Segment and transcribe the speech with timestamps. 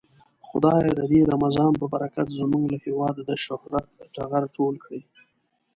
[0.47, 3.85] خدايه د دې رمضان په برکت زمونږ له هيواده د شهرت
[4.15, 5.01] ټغر ټول کړې.